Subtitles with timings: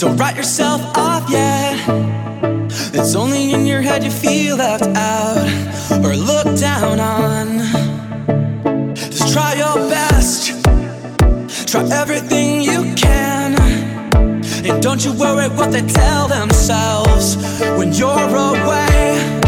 [0.00, 1.76] Don't write yourself off yet.
[2.94, 5.46] It's only in your head you feel left out
[6.02, 7.58] or looked down on.
[8.94, 10.64] Just try your best.
[11.68, 13.60] Try everything you can.
[14.64, 17.36] And don't you worry what they tell themselves
[17.76, 19.39] when you're away.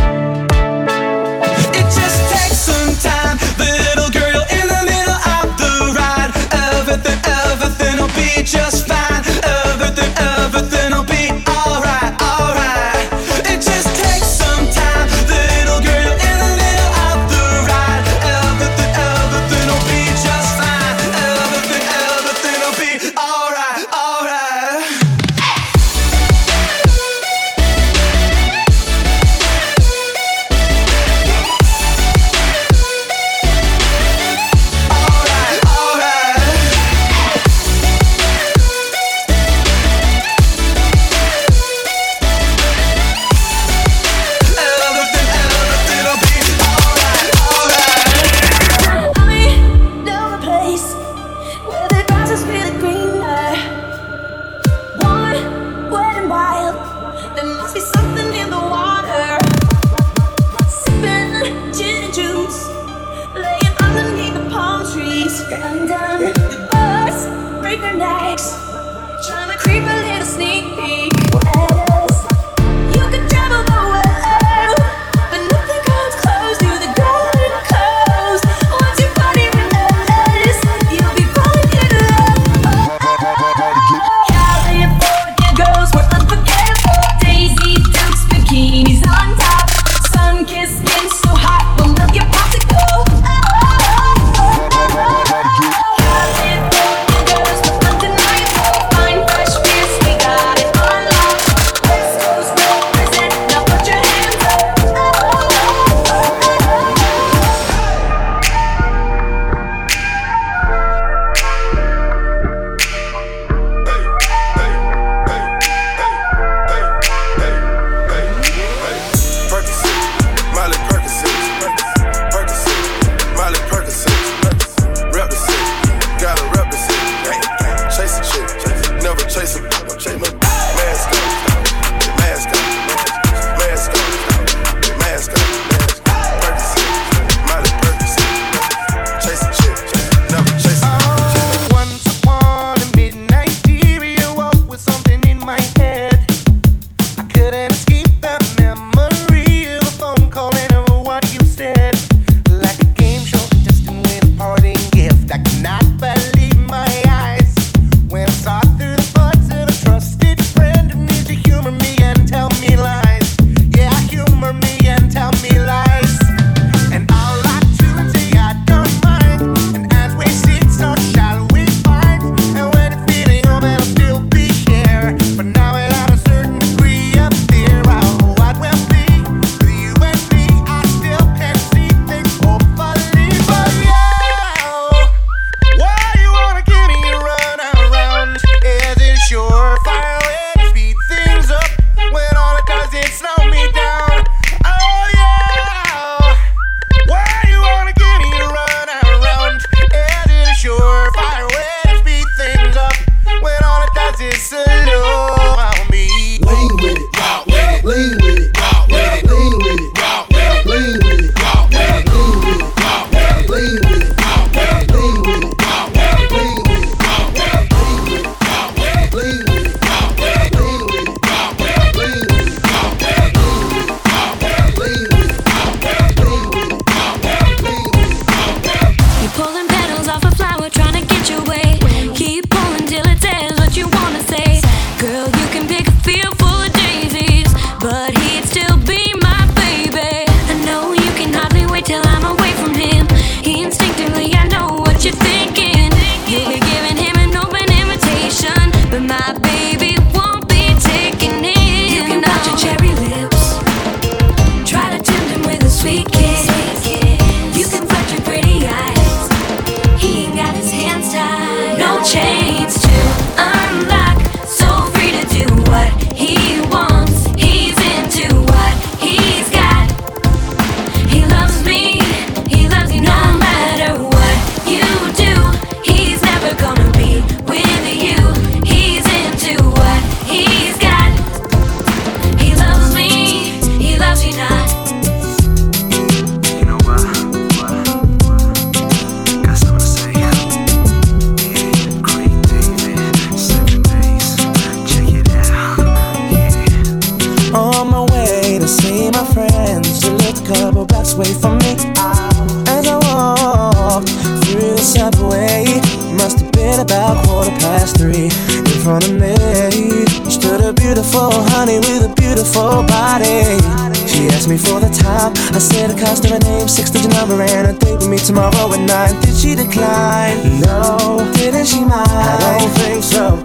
[314.52, 315.32] Me for the time.
[315.56, 315.96] I said the
[316.28, 319.16] her name, six digit number, and a date with me tomorrow at nine.
[319.22, 320.60] Did she decline?
[320.60, 321.24] No.
[321.32, 322.10] Didn't she mind?
[322.12, 323.40] I don't think so.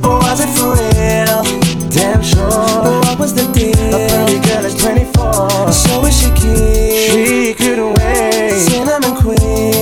[0.00, 1.44] Or was it for real?
[1.92, 2.48] Damn sure.
[2.48, 3.92] But what was the deal?
[3.92, 5.72] A pretty girl is 24.
[5.72, 7.10] So is she keen?
[7.10, 8.56] She couldn't wait.
[8.56, 9.75] Cinnamon queen.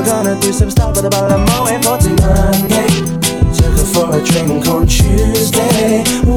[0.00, 0.52] Were gonna do.
[0.52, 3.20] Some stuff with a bottle of Moet for Monday
[3.92, 6.29] for a drink on Tuesday.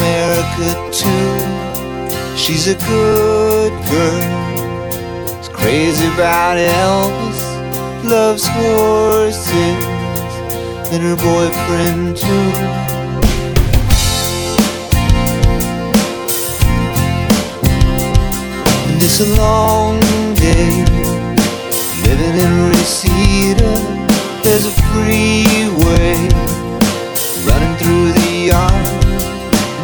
[0.00, 2.36] America too.
[2.36, 7.40] She's a good girl, is crazy about Elvis,
[8.04, 9.84] loves horses
[10.92, 12.50] and her boyfriend too.
[18.88, 20.00] And it's a long
[20.34, 20.84] day
[22.04, 24.00] living in Reseda
[24.42, 26.16] there's a freeway
[27.46, 28.99] running through the yard.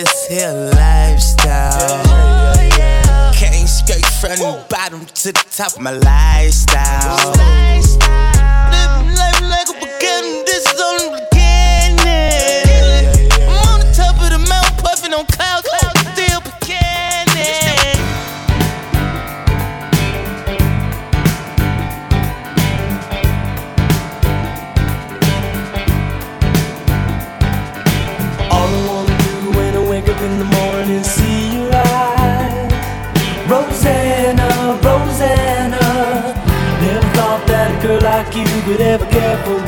[0.00, 2.02] This here lifestyle.
[3.32, 7.32] Came straight from the bottom to the top of my lifestyle.
[38.66, 39.65] Could ever care for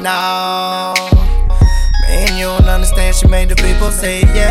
[0.00, 0.94] No.
[2.06, 4.47] Man, you don't understand, she made the people say yeah.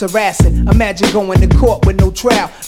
[0.00, 0.66] Harassing.
[0.68, 1.46] Imagine going to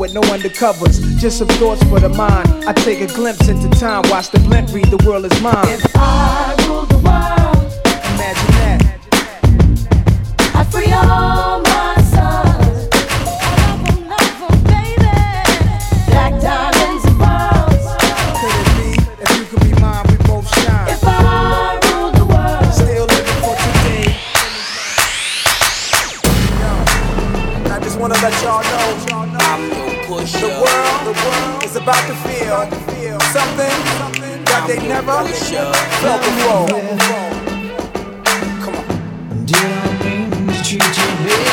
[0.00, 0.98] with no undercovers.
[1.18, 2.48] Just some thoughts for the mind.
[2.66, 5.68] I take a glimpse into time, watch the blimp read, the world is mine.
[5.68, 7.70] If I rule the world,
[8.14, 8.80] imagine that.
[10.54, 11.49] I free all
[31.70, 33.76] is about to feel something
[34.44, 35.22] that they never
[36.00, 36.66] felt before.
[38.62, 39.46] Come on.
[39.46, 39.64] Did I
[40.04, 41.49] mean to treat you bad?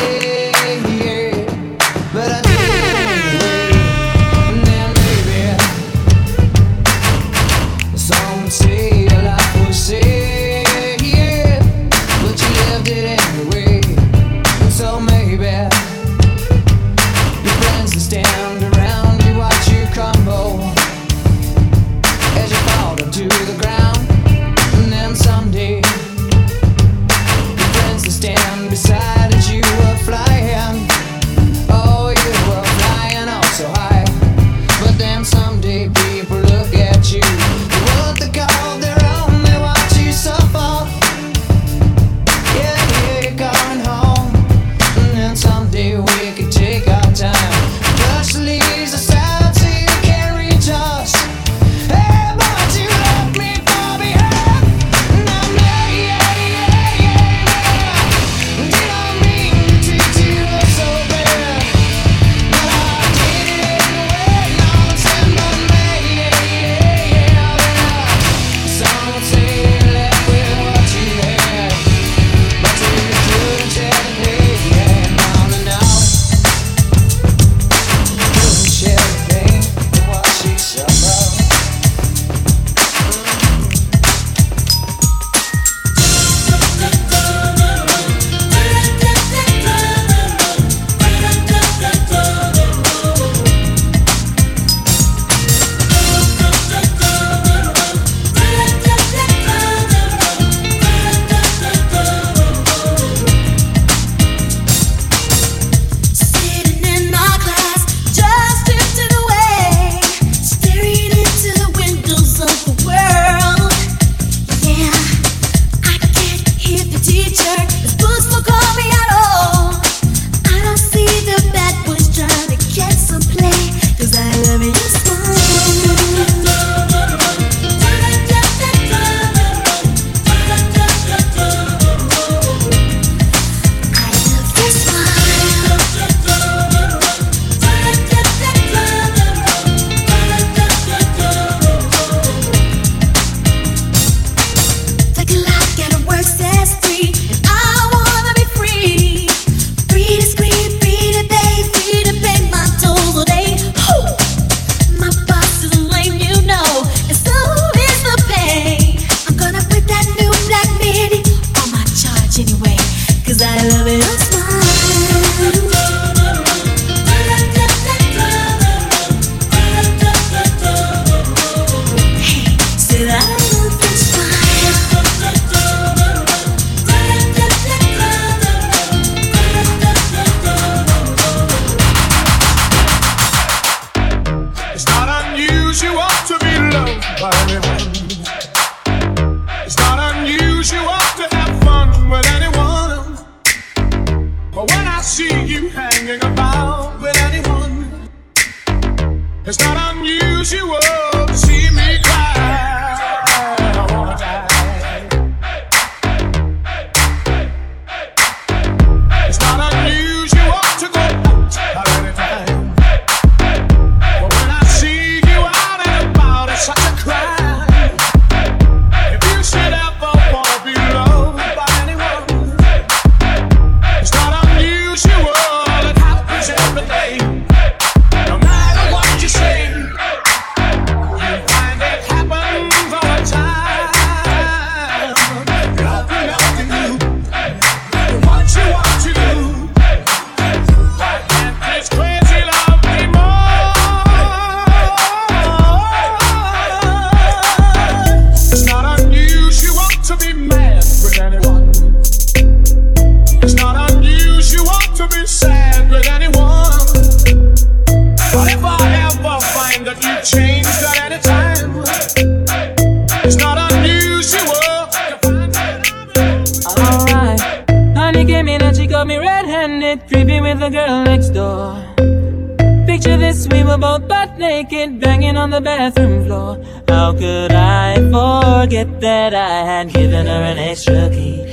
[274.70, 276.64] naked, banging on the bathroom floor.
[276.88, 281.46] How could I forget that I had given her an extra key?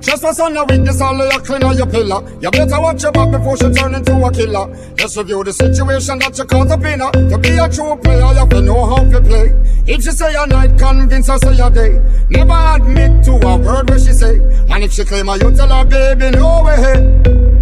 [0.00, 2.22] Just for son, you witness all of your clean on your pillar.
[2.40, 4.94] You better watch your back before she turn into a killer.
[4.96, 7.02] Just review the situation that you caught up in.
[7.02, 9.52] Uh, to be a true player, you have to know how to play.
[9.86, 12.00] If she say a night, convince her say a day.
[12.30, 14.38] Never admit to a word where she say.
[14.70, 17.59] And if she claim her, you tell her, baby, no way.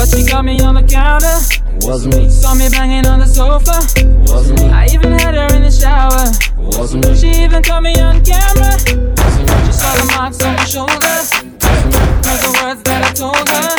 [0.00, 1.36] But she got me on the counter.
[1.86, 2.30] Was me.
[2.30, 3.84] Saw me banging on the sofa.
[4.32, 4.70] Was me.
[4.70, 6.24] I even had her in the shower.
[6.56, 7.14] Was me.
[7.14, 8.80] She even caught me on camera.
[8.80, 9.44] Was me.
[9.66, 11.50] She saw the marks on my shoulder
[12.40, 13.76] the words that I told her.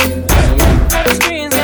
[1.03, 1.55] The screams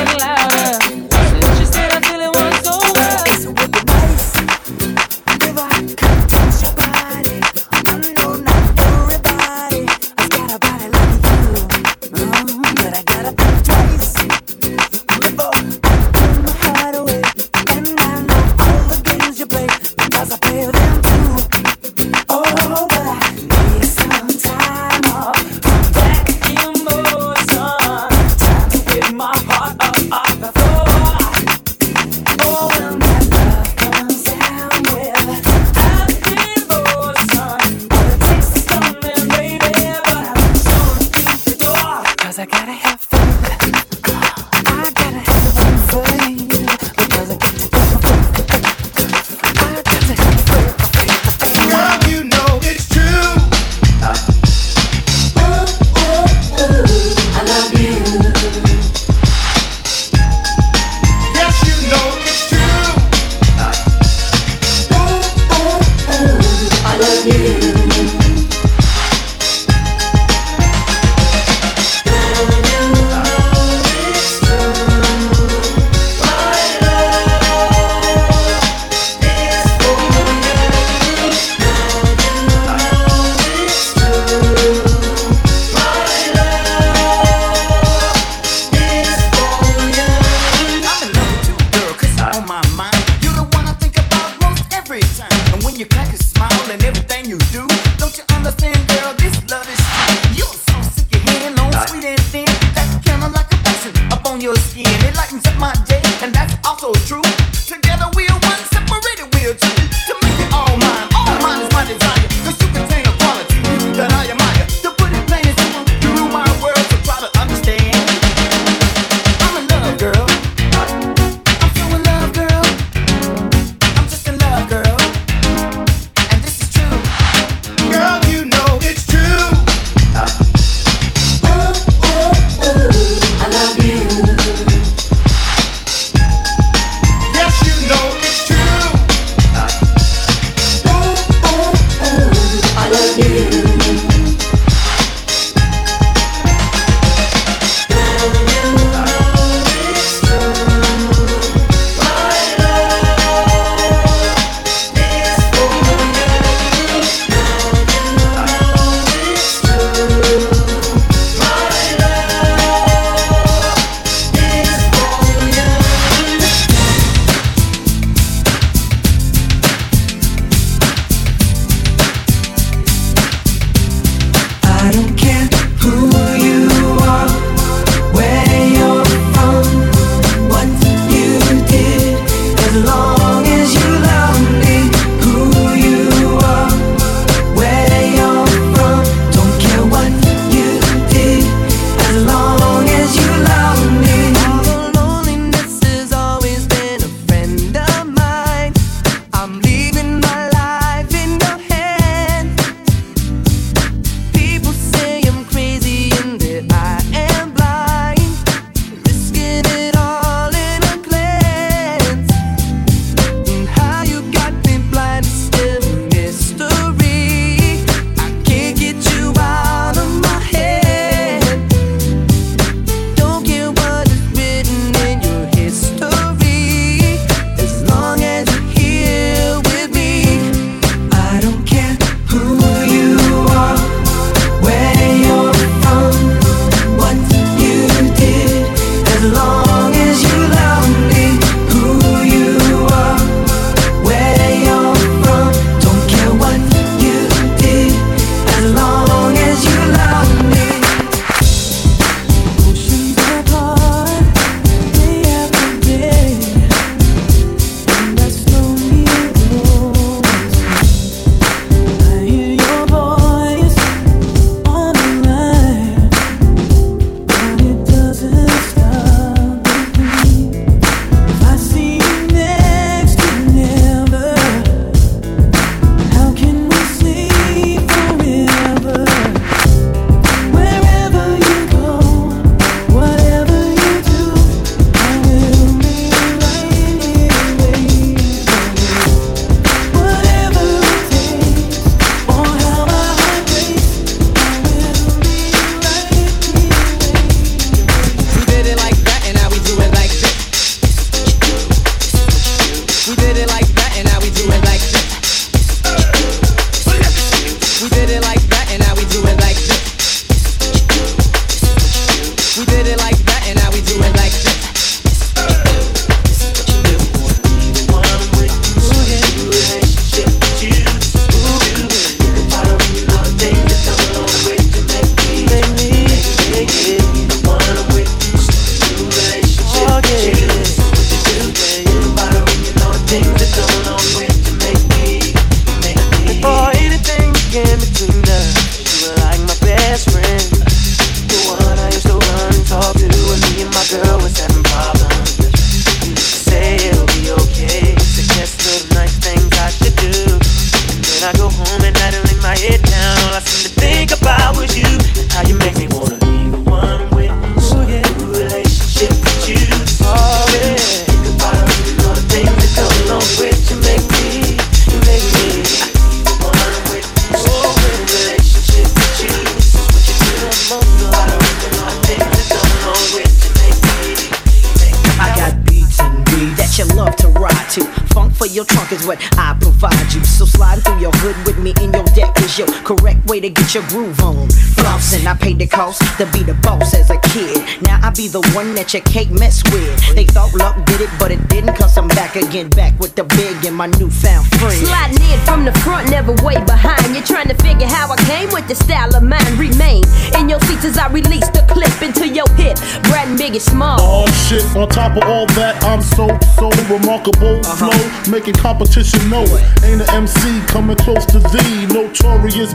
[378.92, 380.24] is what I provide you.
[380.24, 382.97] So slide through your hood with me in your deck is your correct
[383.38, 384.48] way to get your groove on.
[384.78, 387.82] Flossing, I paid the cost to be the boss as a kid.
[387.82, 390.14] Now I be the one that you can't mess with.
[390.14, 391.74] They thought luck did it, but it didn't.
[391.76, 394.78] Cause I'm back again, back with the big and my newfound friend.
[394.86, 397.14] Sliding in from the front, never way behind.
[397.14, 399.52] You're trying to figure how I came with the style of mine.
[399.56, 400.02] Remain
[400.38, 402.78] in your seats as I release the clip into your hip.
[403.08, 403.98] Brad and Biggie Small.
[404.00, 406.26] Oh shit, on top of all that, I'm so,
[406.58, 407.60] so remarkable.
[407.62, 407.90] Uh-huh.
[407.90, 409.46] Flow, making competition know.
[409.84, 411.86] Ain't an MC coming close to thee.
[411.86, 412.74] Notorious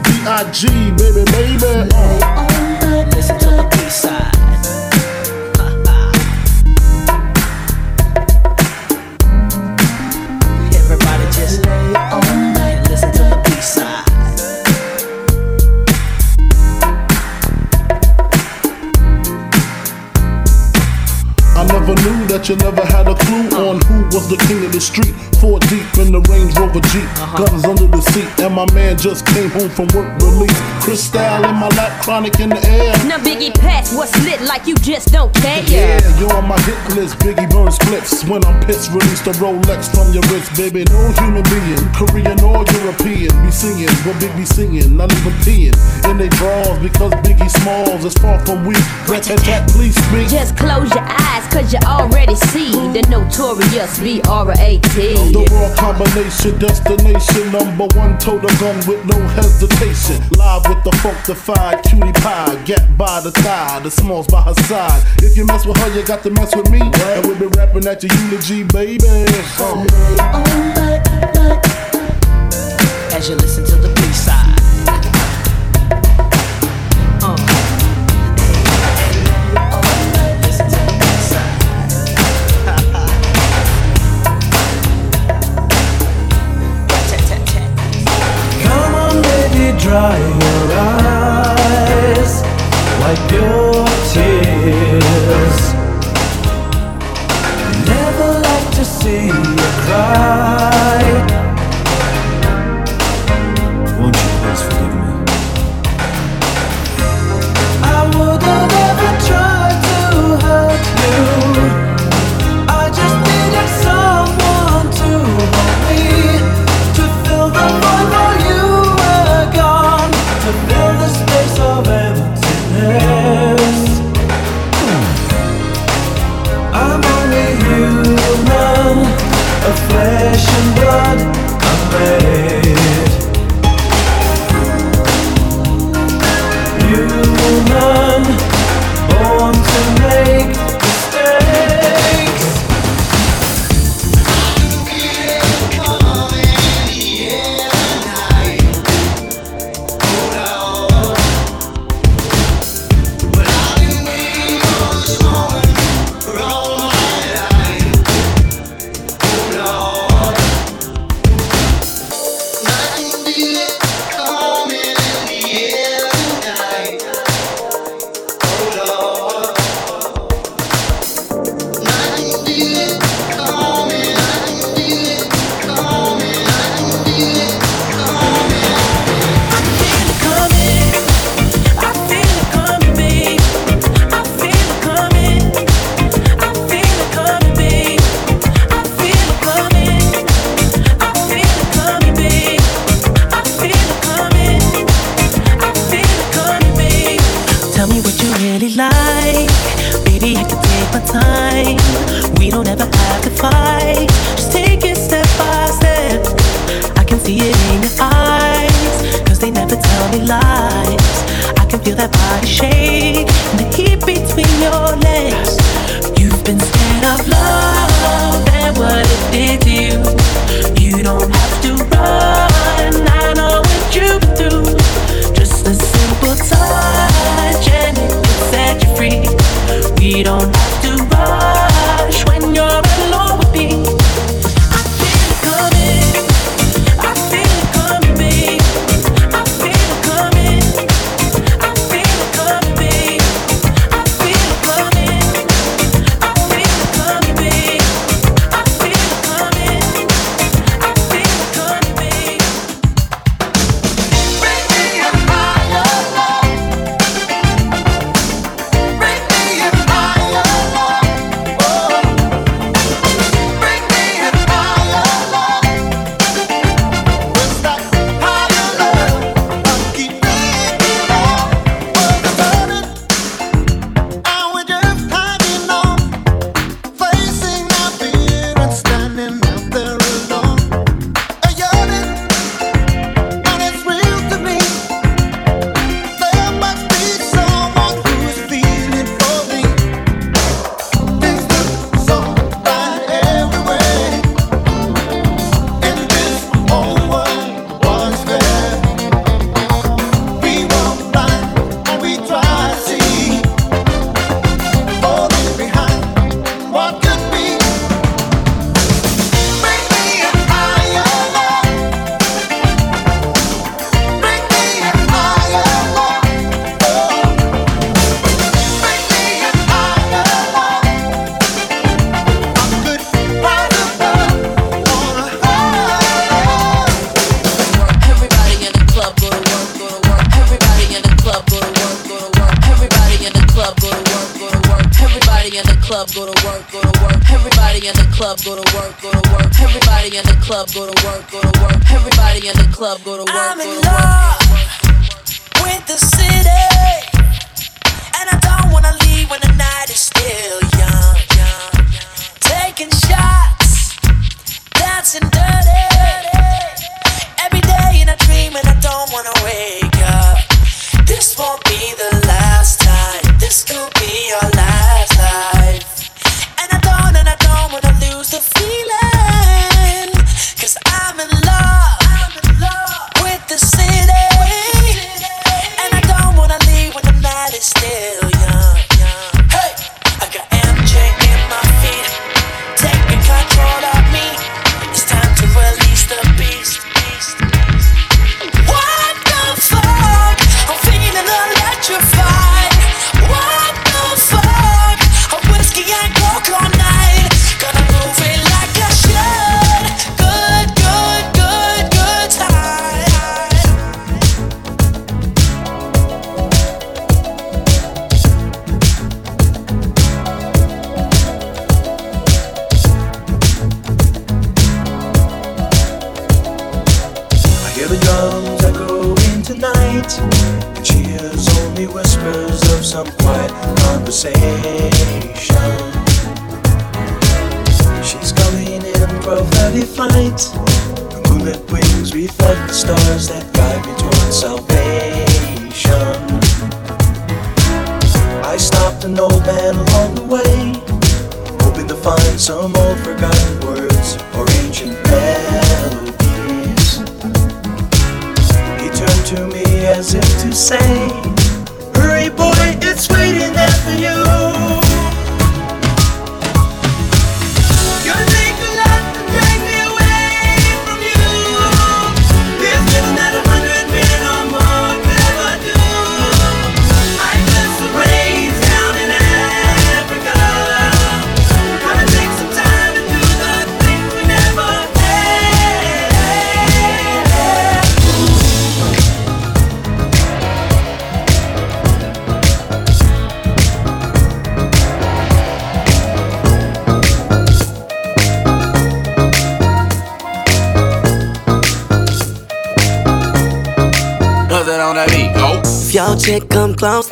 [0.54, 0.68] B.I.G.
[0.92, 1.90] Baby, baby.
[1.92, 3.08] Uh.
[3.12, 4.30] Listen to the B-side.
[4.30, 4.43] Everybody
[22.34, 25.14] that you never had a clue on who was the king of the street.
[25.38, 27.46] Four deep in the Range Rover Jeep, uh-huh.
[27.46, 30.58] guns under the seat, and my man just came home from work release.
[30.82, 32.90] Crystal in my lap, chronic in the air.
[33.06, 35.62] Now Biggie pass what's lit like you just don't care.
[35.70, 37.22] Yeah, you're on my hit list.
[37.22, 38.90] Biggie burn splits when I'm pissed.
[38.90, 40.82] Release the Rolex from your wrist, baby.
[40.90, 45.76] No human being, Korean or European, be singing what Big be singing, not even peeing
[46.10, 48.82] in they drawers because Biggie Smalls is far from weak.
[49.06, 50.26] Rat tat tat, please speak.
[50.26, 54.82] Just close your eyes, cause you already already see the notorious B-R-A-T.
[55.32, 60.16] The raw combination, destination number one, total gun with no hesitation.
[60.38, 65.02] Live with the funkified cutie pie, get by the thigh, the smalls by her side.
[65.18, 66.80] If you mess with her, you got to mess with me.
[66.80, 68.98] And we been rapping at your eulogy, baby.
[69.58, 69.86] Oh.
[73.12, 74.43] As you listen to the B-side.
[90.04, 90.33] 나의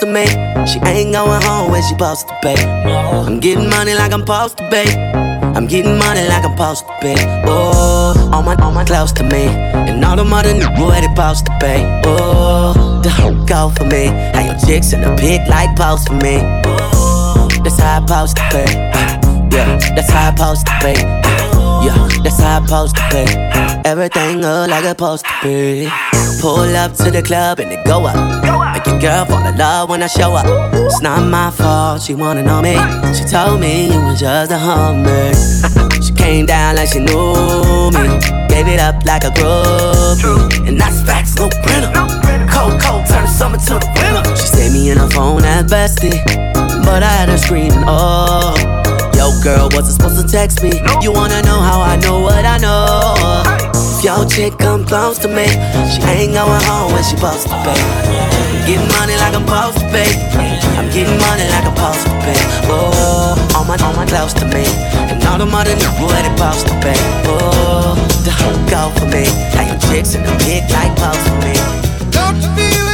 [0.02, 0.26] to me,
[0.66, 2.56] she ain't going home when she supposed to pay.
[2.56, 4.88] I'm getting money like I'm supposed to pay.
[5.54, 7.14] I'm getting money like I'm supposed to pay.
[7.46, 11.06] Oh, all my, all my close to me, and all the mother knew where they
[11.06, 12.02] supposed to pay.
[12.04, 14.06] Oh, the hoe go for me.
[14.34, 16.38] How your chicks in the pit like post for me.
[16.66, 18.72] Oh, that's how I supposed to pay.
[19.54, 20.98] Yeah, that's how I supposed to pay.
[21.86, 23.82] Yeah, that's how I supposed to pay.
[23.84, 25.88] Everything look like it's supposed to be.
[26.40, 28.16] Pull up to the club and it go up.
[28.74, 30.46] Make your girl fall in love when I show up.
[30.74, 32.74] It's not my fault, she wanna know me.
[33.14, 35.32] She told me you was just a hummer.
[36.02, 38.06] she came down like she knew me.
[38.48, 40.68] Gave it up like a groupie.
[40.68, 41.92] And that's facts, no printer.
[42.50, 44.36] Cold, cold, turn the summer to the winter.
[44.36, 46.22] She saved me in her phone as bestie.
[46.84, 48.71] But I had her screaming, oh.
[49.22, 50.82] Yo, girl, wasn't supposed to text me.
[51.00, 53.14] You wanna know how I know what I know?
[53.70, 55.46] If your chick come close to me,
[55.94, 57.78] she ain't going home when she supposed to pay.
[57.78, 60.10] I'm getting money like I'm supposed to pay.
[60.74, 62.40] I'm getting money like I'm supposed to pay.
[62.66, 64.66] Oh, all my, all my close to me,
[65.06, 66.98] and all the money knew what they supposed to pay.
[67.30, 67.94] Oh,
[68.26, 69.30] the whole go for me.
[69.54, 71.54] Now your chicks in the pig like post for me.
[72.10, 72.91] Don't you feel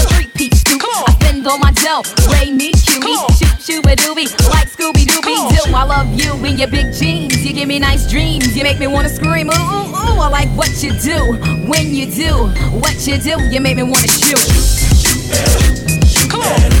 [0.00, 0.82] next man in the three-piece suit.
[1.06, 5.74] I spend all my dough, Ray me cutie, shoot shooba doobie, like Scooby Dooby Doo.
[5.74, 8.86] I love you in your big jeans, you give me nice dreams, you make me
[8.86, 9.48] wanna scream.
[9.48, 11.34] Ooh, ooh, ooh, I like what you do,
[11.68, 12.48] when you do,
[12.78, 14.40] what you do, you make me wanna shoot.
[16.30, 16.79] Come on.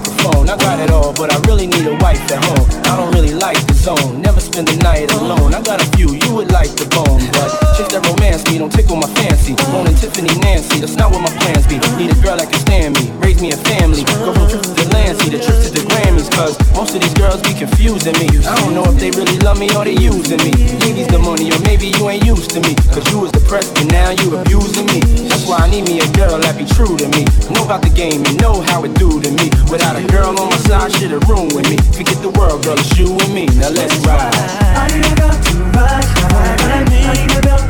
[0.00, 0.48] Microphone.
[0.48, 2.68] I got it all, but I really need a wife at home.
[2.84, 5.54] I don't really like the zone, never spend the night alone.
[5.54, 8.96] I got a few you would like the bone, but that romance me don't tickle
[8.96, 9.56] my fancy.
[9.72, 11.80] Owning Tiffany Nancy, that's not what my plans be.
[11.96, 14.04] Need a girl that can stand me, raise me a family.
[14.20, 17.40] Go from trips to Lancey to trips to the Grammys, cause most of these girls
[17.40, 18.28] be confusing me.
[18.44, 20.52] I don't know if they really love me or they using me.
[20.84, 22.76] Maybe's the money, or maybe you ain't used to me.
[22.92, 25.00] Cause you was depressed president, now you abusing me.
[25.28, 27.24] That's why I need me a girl that be true to me.
[27.54, 29.48] Know about the game and know how it do to me.
[29.70, 31.76] Without a girl on my side, shit'll ruin me.
[31.96, 33.46] Forget the world, girl, it's you and me.
[33.56, 34.34] Now let's ride.
[34.76, 36.60] I need a girl to ride, ride.
[36.60, 37.69] I need a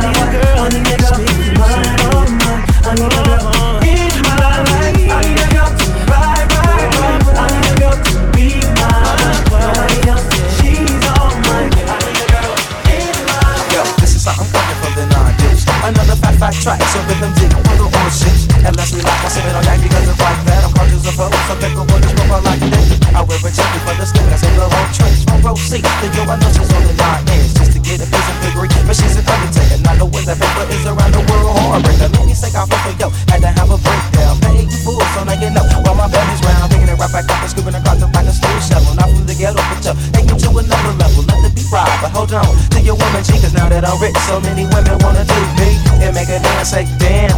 [0.00, 2.64] I need a girl, I need a girl mine, oh mine.
[2.84, 3.29] I
[16.40, 18.48] Another fat, fat track, so rhythm dig on the old shit.
[18.64, 20.64] And let's relax, I sit it on that because it's like that.
[20.64, 22.80] I'm conscious of her, so pick up what is what I like it.
[23.12, 25.20] I wear a jacket for the I say the whole trench.
[25.28, 27.52] Front row seat, then yo, I know she's on the nine inch.
[27.60, 29.78] Just to get a piece of figure, but she's an undertaker.
[29.84, 32.08] Not know where the paper is around the world, heartbreaker.
[32.16, 33.12] Many say I fuck for yo,
[42.30, 45.24] hold on to your woman, G, cause now that I'm rich, so many women wanna
[45.26, 47.34] do me and make a dance say, damn.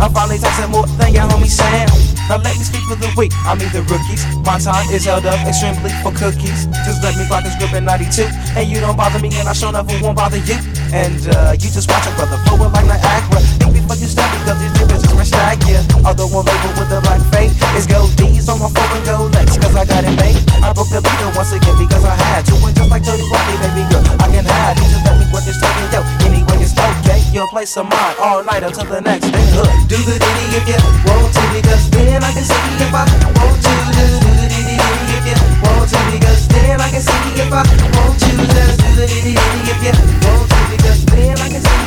[0.00, 1.86] I'm finally texting more than your homie Sam.
[2.26, 3.30] Now let me speak for the week.
[3.46, 4.24] I mean the rookies.
[4.42, 6.66] My time is held up extremely for cookies.
[6.82, 8.26] Just let me rock this grip in 92.
[8.58, 10.58] And you don't bother me, and I sure never won't bother you.
[10.90, 13.61] And uh, you just watch a brother flowing like Niagara.
[13.92, 15.84] Think before you step because these niggas just restack ya.
[16.08, 19.34] Although one label with the black fade is gold D's on my phone and gold
[19.36, 20.40] legs, cause I got it made.
[20.64, 22.56] I broke the leader once again because I had to.
[22.56, 24.80] And just like Jody Rodney, baby girl, I can hide.
[24.80, 26.00] You just let me what this talking, yo.
[26.24, 27.20] Anyway, it's okay.
[27.36, 29.44] You'll play some mine all night until the next day.
[29.52, 29.68] Hood.
[29.92, 33.60] Do the ditty if you want to, because then I can see if I want
[33.60, 33.72] to.
[33.92, 34.08] Do
[34.40, 35.36] the ditty if you
[35.68, 38.30] want to, because then I can see if I want to.
[38.40, 41.81] Just do the ditty if you want to, because then I can see